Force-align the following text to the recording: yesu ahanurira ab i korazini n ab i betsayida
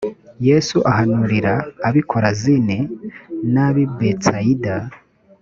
yesu 0.47 0.77
ahanurira 0.91 1.53
ab 1.87 1.95
i 2.01 2.03
korazini 2.11 2.79
n 3.53 3.55
ab 3.65 3.75
i 3.83 3.85
betsayida 3.97 4.75